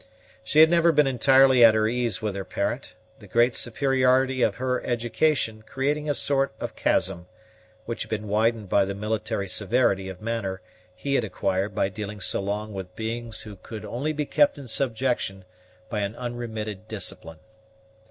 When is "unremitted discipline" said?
16.15-17.37